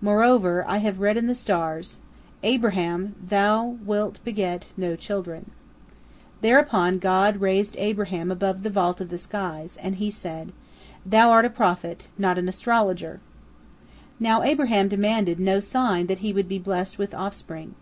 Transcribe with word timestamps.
Moreover, 0.00 0.64
I 0.68 0.76
have 0.78 1.00
read 1.00 1.16
in 1.16 1.26
the 1.26 1.34
stars, 1.34 1.96
'Abraham, 2.44 3.16
thou 3.20 3.76
wilt 3.84 4.20
beget 4.22 4.68
no 4.76 4.94
children.'" 4.94 5.50
Thereupon 6.42 7.00
God 7.00 7.38
raised 7.40 7.74
Abraham 7.76 8.30
above 8.30 8.62
the 8.62 8.70
vault 8.70 9.00
of 9.00 9.08
the 9.08 9.18
skies, 9.18 9.76
and 9.82 9.96
He 9.96 10.12
said, 10.12 10.52
"Thou 11.04 11.28
art 11.28 11.44
a 11.44 11.50
prophet, 11.50 12.06
not 12.16 12.38
an 12.38 12.48
astrologer!" 12.48 13.18
Now 14.20 14.44
Abraham 14.44 14.86
demanded 14.86 15.40
no 15.40 15.58
sign 15.58 16.06
that 16.06 16.20
he 16.20 16.32
would 16.32 16.46
be 16.46 16.60
blessed 16.60 16.96
with 16.96 17.12
offspring. 17.12 17.74